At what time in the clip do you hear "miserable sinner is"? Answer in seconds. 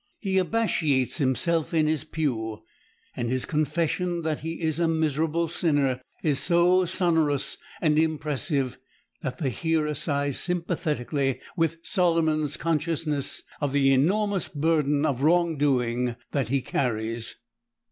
4.87-6.39